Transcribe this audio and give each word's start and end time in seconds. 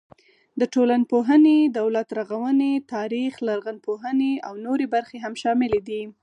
د 0.59 0.61
ټولنپوهنې، 0.73 1.57
دولت 1.79 2.07
رغونې، 2.19 2.73
تاریخ، 2.95 3.33
لرغونپوهنې 3.47 4.33
او 4.47 4.53
نورې 4.65 4.85
برخې 4.95 5.17
هم 5.25 5.33
شاملې 5.41 5.79
دي. 5.87 6.01